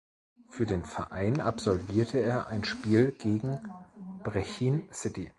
[0.49, 3.59] Für den Verein absolvierte er ein Spiel gegen
[4.23, 5.29] Brechin City.